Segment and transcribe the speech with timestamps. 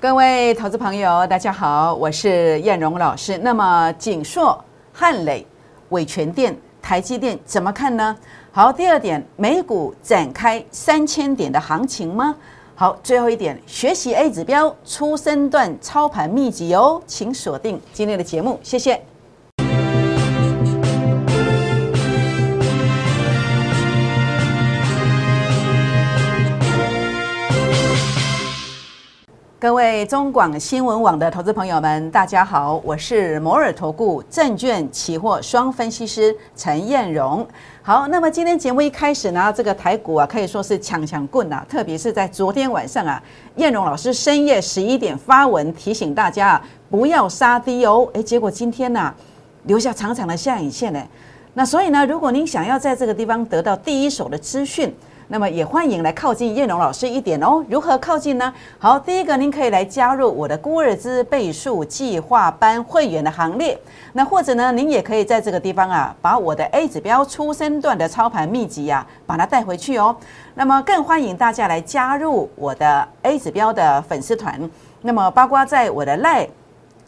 [0.00, 3.36] 各位投资朋友，大家好，我是燕荣老师。
[3.38, 4.56] 那么景硕、
[4.92, 5.44] 汉磊、
[5.88, 8.16] 伟全电、台积电怎么看呢？
[8.52, 12.32] 好，第二点，美股展开三千点的行情吗？
[12.76, 19.02] 好，最后一点，学习 A 指标初升段操盘秘籍哦，请锁定今天的节目，谢谢。
[29.60, 37.44] 各位中广新闻网的投资朋友们，大家好，我是摩尔投顾证券期货双分析师陈燕荣。
[37.82, 43.20] 好，那么今天节目一开始呢，这个台股啊可以说是强强棍啊，特别是在昨天晚上啊，
[43.56, 48.08] 燕荣老师深夜十一点发文提醒大家，不要杀低哦。
[48.12, 49.12] 诶，结果今天呢
[49.64, 51.02] 留下长长的下影线呢。
[51.54, 54.94] 那所以呢，如果您想要在这个地方得到第一手的资讯，
[55.30, 57.62] 那么也欢迎来靠近叶龙老师一点哦。
[57.68, 58.52] 如何靠近呢？
[58.78, 63.78] 好，第一个您可以来加入我的孤儿资倍数计划班会员的行列。
[64.14, 70.16] 那或者呢，您也可以在这个地方啊，把我的 A 指标出生段的操盘秘籍呀，把它带回去哦。
[70.54, 74.58] 那么更欢迎大家来加入我的 A 指标的粉丝团。
[75.02, 76.48] 那么包括在我的赖。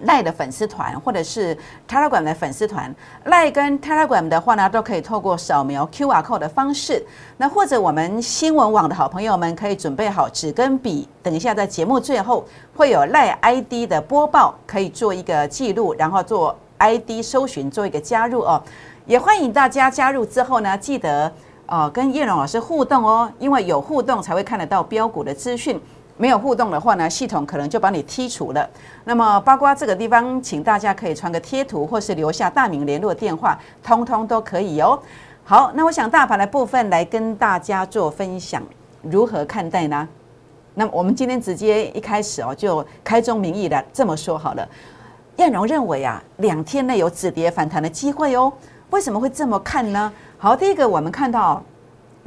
[0.00, 1.56] 赖的粉丝团，或者是
[1.88, 7.04] Telegram 的粉丝团，赖跟 Telegram 的话呢，都可以透过扫描 QR code 的方式。
[7.36, 12.44] 那或者我们新闻网的好朋友们，可以准备好纸跟笔，等一下在节目最后
[12.76, 18.62] 会有赖 ID 的播报，可以做一个记录，然后做 ID 搜寻，做一个加入哦。
[19.06, 21.32] 也欢迎大家加入之后呢，记得
[21.66, 25.80] 呃跟叶龙老师互动哦，因为有互动才会看得到标股的资讯。
[26.16, 28.68] 没有互动的话呢，系统可能就把你剔除了。
[29.04, 34.96] 那么，包括这个地方，请大家可以传个贴图，或是留下大名、联络电话，通通都可以哦。
[35.42, 38.62] 好，那我想大盘的部分来跟大家做分享，
[39.02, 40.08] 如何看待呢？
[40.74, 44.68] 那么我们今天直接一开始哦，就开宗明义的这么说好了。
[45.38, 48.52] 燕荣认为啊，两天内有止跌反弹的机会哦。
[48.90, 50.12] 为什么会这么看呢？
[50.38, 51.60] 好，第一个我们看到。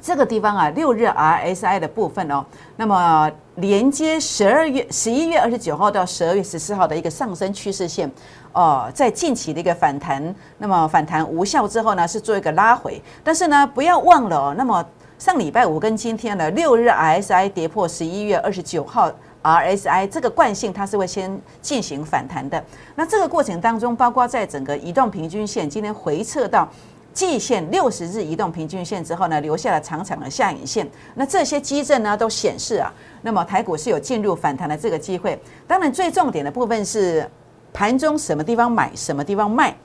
[0.01, 8.09] 这个地方啊，六日 RSI 的部分哦，那么连接十二月十一月二十九号到十二月十四号的一个上升趋势线，
[8.53, 14.85] 哦，在近期的一个反弹，那么反弹无效之后呢，是做一个拉回，但是呢，不要忘了哦，那么
[15.17, 22.63] 上礼拜五跟今天呢六日 RSI 跌破十一月二十九号 RSI 这个惯性，它是会先进行反弹的。
[22.95, 26.69] 那这个过程当中，包括在整个移动平均线今天回撤到。
[27.17, 30.87] 季线六十日移动平均线之后呢，留下了长长的下影线。
[31.15, 35.35] 那这些基证呢，都显示啊，那么台股是有进入反弹的这个机会。
[35.67, 37.27] 当然，最重点的部分是
[37.73, 39.75] 盘中什么地方买，什么地方卖。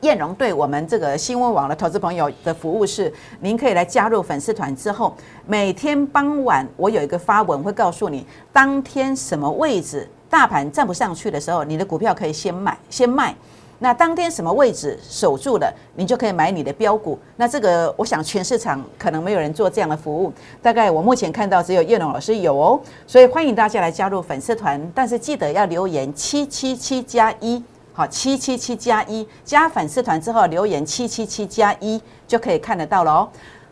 [0.00, 5.14] 燕荣对我们这个新闻网的投资朋友的服务是，您可以来加入粉丝团之后，
[5.46, 13.32] 每天傍晚我有一个发文会告诉你，当天什么位置大盘站不上去的时候，你的股票可以先买，先卖。
[13.78, 17.18] 那当天什么位置守住了，你就可以买你的标股。
[17.36, 20.32] 那这个，我想全市场可能没有人做这样的服务。
[20.62, 24.80] 大概我目前看到只有叶龙老师有哦，所以欢迎大家来加入粉丝团。
[24.94, 33.28] 但是记得要留言七七七加一，好，七七七加一加粉丝团之后留言七七七加一就可以看得到了哦。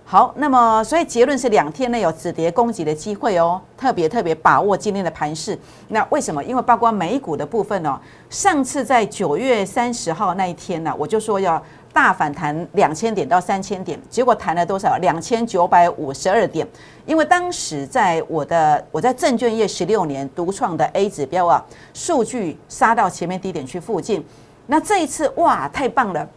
[0.07, 5.59] 好，那么所以结论是两天内有止跌攻击的机会哦，特别特别把握今天的盘势。
[5.89, 6.45] 那为什么？
[6.45, 7.99] 因为包括美股的部分哦，
[8.29, 11.61] 上次在九月三十号那一天呢，我就说要
[11.91, 14.99] 大反弹两千点到三千点，结果弹了多少？
[14.99, 16.69] 两千九百五十二点。
[17.07, 24.25] 因为当时在我的我在证券业十六年独创的 A 指标啊，数据杀到前面低点去附近。
[24.67, 26.29] 那这一次哇，太棒了！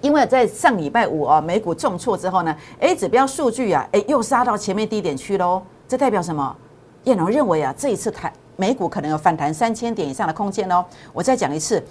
[0.00, 5.62] 因为在上礼拜五啊，美股重挫之后呢，A 指标数据啊，哎，又杀到前面低点区喽。
[5.86, 6.56] 这代表什么？
[7.04, 10.84] 叶龙认为啊，这一次台美股可能有反弹三千点以上的空间哦。
[11.12, 11.82] 我再讲一次，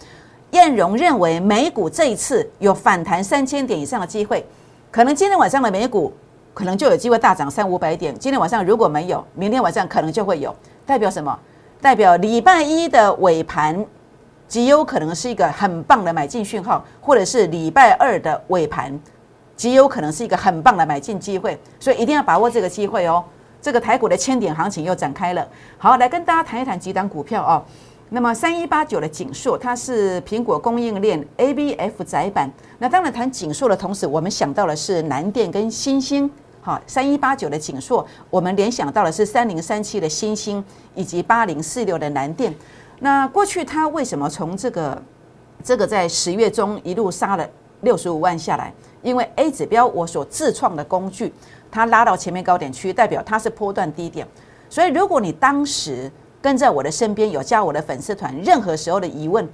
[0.52, 4.46] 燕荣认为美股这一次有反弹三千点以上的机会，
[4.90, 6.12] 可能今天晚上的美股
[6.54, 8.18] 可能就有机会大涨三五百点。
[8.18, 10.56] 今天晚上如果没有，明天晚上可能就会有。
[10.86, 11.38] 代表什么？
[11.82, 13.86] 代表礼拜一的尾盘。
[14.48, 19.00] 极有可能是一个很棒的买进讯号，或者是礼拜二的尾盘，
[19.56, 23.24] 极有可能是一个很棒的买进机会，所以一定要把握这个机会哦。
[23.62, 25.48] 这个台股的千点行情又展开了。
[25.78, 27.64] 好，来跟大家谈一谈几档股票哦。
[28.10, 32.52] 那么三一八九的锦硕，它是苹果供应链 ABF 窄板。
[32.78, 36.30] 那当然谈锦硕的同时，我们想到的是南电跟新兴。
[36.62, 40.64] 好，三一八九的锦硕，我们联想到的是三零三七的新兴，
[40.94, 42.54] 以及八零四六的南电。
[43.04, 45.02] 那过去它为什么从这个
[45.62, 47.46] 这个在十月中一路杀了
[47.82, 48.74] 六十五万下来？
[49.02, 51.34] 因为 A 指标我所自创的工具，
[51.70, 54.26] 它拉到前面高点区，代表它是波段低点。
[54.70, 56.10] 所以如果你当时
[56.42, 59.46] 跟在我的身边，有加我的粉丝团，任何时候的疑问，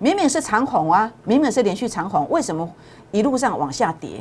[0.00, 2.68] 明明是长红啊，明明是连续长红，为什么
[3.12, 4.20] 一路上往下跌？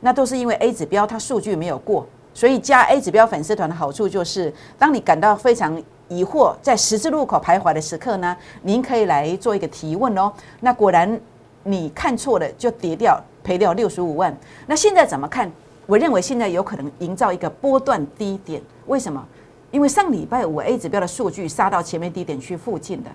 [0.00, 10.32] 那都是因为 A 指标它数据没有过，所以加 A 指标粉丝团的好处就是，当你感到非常疑惑，在十字路口徘徊的时刻呢，您可以来做一个提问哦。
[10.60, 11.20] 那果然
[11.64, 14.36] 你看错了，就跌掉赔掉六十五万。
[14.66, 15.50] 那现在怎么看？
[15.86, 19.24] 我认为现在有可能营造一个波段低点，为什么？
[19.70, 23.10] 因为上礼拜五 A 指标的数据杀到前面低点区附近的，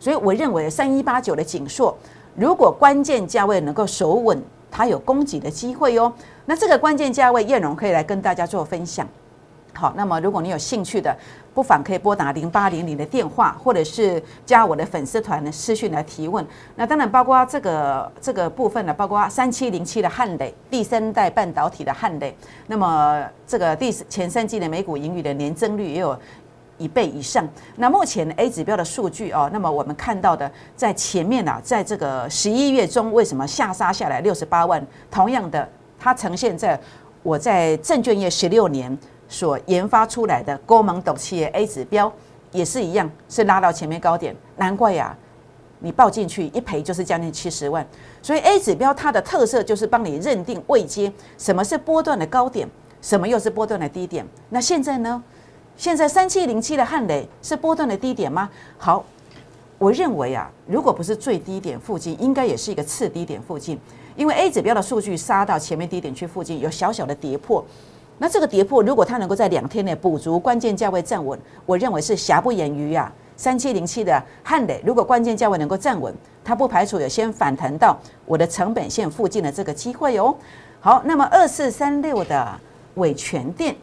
[0.00, 1.96] 所以我认为三一八九的锦硕，
[2.34, 6.12] 如果关键价位能够守稳，它有攻击的机会哦。
[6.46, 9.06] 那这个关键价位，燕荣可以来跟大家做分享。
[9.78, 11.16] 好，那么如果你有兴趣的，
[11.54, 16.44] 不妨可以拨打零八零零的电话，或者是加我的粉丝团的私讯来提问。
[16.74, 22.36] 那当然包括这个这个部分呢，包括三七零七的汉磊，第三代半导体的汉磊。
[22.66, 26.18] 那么这个第前三季的美股盈余的年增率也有
[26.76, 27.48] 一倍以上。
[27.76, 34.84] 那目前 A 指标的数据哦，那么我们看到的在前面啊，在这个十一月中为什么下杀下来六十八万？
[35.08, 35.68] 同样的，
[36.00, 36.78] 它呈现在
[37.22, 38.98] 我在证券业十六年。
[39.28, 42.12] 所研发出来的高门斗企业 A 指标
[42.50, 45.16] 也是一样，是拉到前面高点，难怪呀，
[45.80, 47.86] 你报进去一赔就是将近七十万。
[48.22, 52.66] 所以 A 指标它的特色就是帮你认定位阶，什么是波段的高点，
[53.02, 54.26] 什么又是波段的低点。
[54.48, 55.22] 那现在呢？
[55.76, 58.50] 现在三七零七的汉雷是波段的低点吗？
[58.78, 59.04] 好，
[59.78, 63.78] 我认为啊，如果不是最低点附近，应该也是一个次低点附近，
[64.16, 67.64] 因为 A 指标的数据杀到前面低点区附近，有小小的跌破。
[68.18, 73.12] 那这个跌破，如果它能够在两天内补足关键价位站稳，我认为是瑕不掩瑜啊。
[73.36, 76.12] 三七零七的汉磊，如果关键价位能够站稳，
[76.42, 80.34] 它不排除有先反弹到我的成本线附近的这个机会哦。
[80.80, 82.60] 好，那么二四三六的
[82.94, 83.76] 伟全电，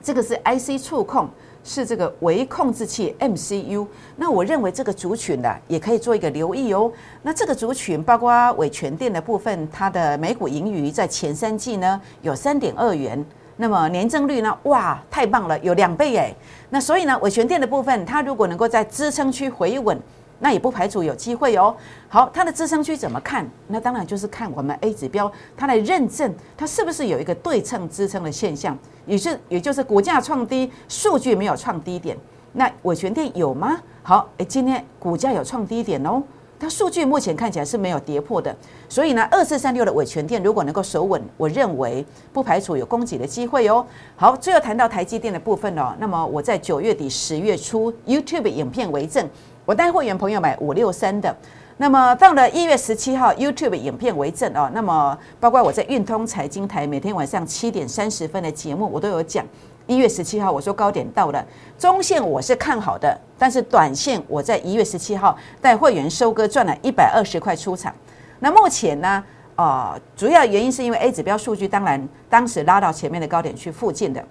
[0.00, 1.28] 这个是 IC 触控，
[1.64, 3.84] 是这个微控制器 MCU。
[4.14, 6.92] 那我认为这个族群的也可以做一个留意哦。
[7.22, 13.24] 那这个族群包括伟全电的部分，它的每股盈余在前三季呢有三点二元。
[13.56, 14.56] 那么年增率呢？
[14.64, 16.34] 哇，太棒了，有两倍哎！
[16.70, 19.96] 那所以呢，尾权店的部分，它如果能够在支撑区回稳，
[20.40, 21.74] 那也不排除有机会哦。
[22.08, 23.48] 好，它的支撑区怎么看？
[23.68, 32.16] 那当然就是看我们 A 指标，它来认证它是不是有一个对称支撑的现象，也是也就是股价创低，数据没有创低点。
[32.52, 33.80] 那尾权店有吗？
[34.02, 36.20] 好，哎，今天股价有创低点哦。
[36.64, 38.56] 它数据目前看起来是没有跌破的，
[38.88, 42.02] 所以呢，二四三六的尾权店如果能够守稳，我认为
[42.32, 43.84] 不排除有攻击的机会哦。
[44.16, 49.28] 好，最后谈到台积电的部分哦，那么我在九月底十月初 YouTube 影片为证，
[49.66, 51.36] 我带会员朋友买五六三的，
[51.76, 59.44] 那么到了一月十七号 YouTube 影片为证哦，那么包括我在运通财经台每天晚上七点三十分的节目，我都有讲。
[59.86, 61.44] 一月十七号，我说高点到了，
[61.78, 67.94] 中线我是看好的，但是短线我在一月十七号带会员收割赚了一百二十块出场。
[68.40, 69.24] 那目前呢，
[69.56, 74.24] 呃，主要原因是因为 A 指标数据，当然当时拉到前面的高点去附近的。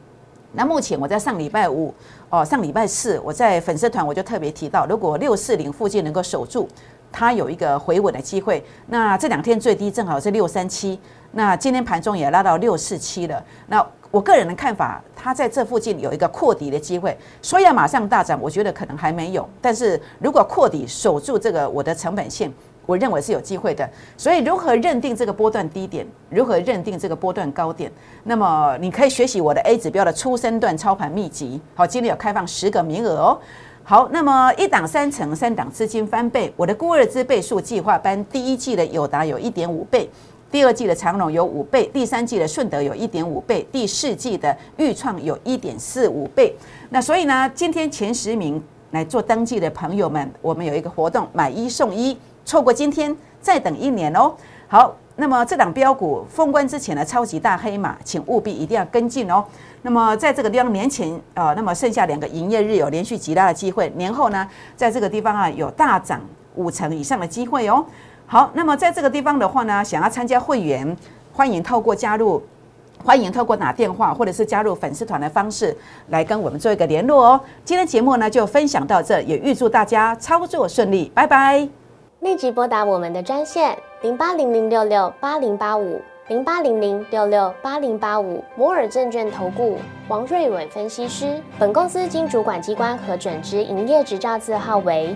[0.55, 1.93] 那目前我在上礼拜五，
[2.29, 6.67] 哦，上礼拜四我在粉丝团我就特别提到，如果六四零附近能够守住，
[7.11, 8.63] 它有一个回稳的机会。
[8.87, 10.99] 那这两天最低正好是六三七，
[11.31, 13.43] 那今天盘中也拉到六四七了。
[13.67, 13.83] 那
[14.13, 19.49] 我个人的看法，它在这附近有一个扩底的机会，说要马上大涨，我觉得可能还没有。
[19.59, 22.53] 但是如果扩底守住这个我的成本线，
[22.85, 23.89] 我认为是有机会的。
[24.15, 27.91] 所以如何认定这个波段低点，如何认定这个波段高点？
[28.23, 31.59] 那么你可以学习我的 A 指标的初升段操盘秘籍。
[31.73, 33.39] 好，今天有开放十个名额哦。
[33.83, 40.07] 好，那么一档三成，三档资金翻倍，我的孤二之倍数计划班第一季的有达有一点五倍。
[40.53, 46.55] 第二季的长隆有五倍，第三季的顺德有一点五倍，第四季的豫创有一点四五倍。
[46.91, 54.31] 那所以呢，今天前十名来做登记的朋友们，我们有一个活动，买一送一，错过今天再等一年哦。
[54.67, 59.43] 好，那么这档标股封关之前的超级大黑马，请务必一定要跟进哦。
[59.81, 66.21] 那么在这个地方年前啊，那么剩下两个营业日有连续极大的机会，年后呢，在这个地方啊有大涨
[66.53, 67.83] 五成以上的机会哦。
[68.25, 70.97] 好，那么在这个地方的话呢，想要参加会员，
[71.31, 72.41] 欢迎透过加入，
[73.03, 75.75] 欢迎透过打电话或者是加入粉丝团的方式
[76.09, 77.41] 来跟我们做一个联络哦。
[77.63, 81.67] 今天节目呢就分享到这，也预祝大家操作顺利，拜拜。
[82.21, 89.77] 立即拨打我们的专线零八零零六六八零八五零八零零六六八零八五摩尔证券投顾
[90.07, 91.39] 王瑞伟分析师。
[91.59, 95.15] 本公司经主管机关核准之营业执照字号为。